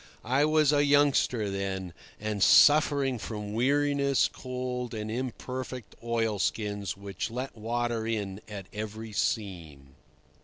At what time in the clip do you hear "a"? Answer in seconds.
0.73-0.83